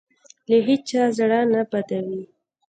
[0.49, 2.23] له هېچا زړه نه بدوي.